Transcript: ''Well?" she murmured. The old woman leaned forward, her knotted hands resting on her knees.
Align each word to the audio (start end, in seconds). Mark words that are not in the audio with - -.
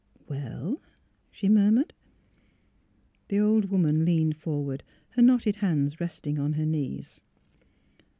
''Well?" 0.27 0.81
she 1.29 1.47
murmured. 1.47 1.93
The 3.27 3.39
old 3.39 3.65
woman 3.69 4.03
leaned 4.03 4.35
forward, 4.35 4.83
her 5.11 5.21
knotted 5.21 5.57
hands 5.57 5.99
resting 6.01 6.39
on 6.39 6.53
her 6.53 6.65
knees. 6.65 7.21